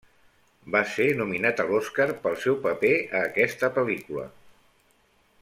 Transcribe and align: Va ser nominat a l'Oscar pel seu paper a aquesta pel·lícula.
Va 0.75 0.79
ser 0.93 1.05
nominat 1.19 1.61
a 1.63 1.65
l'Oscar 1.73 2.07
pel 2.23 2.39
seu 2.47 2.57
paper 2.65 2.93
a 3.21 3.23
aquesta 3.27 3.71
pel·lícula. 3.77 4.27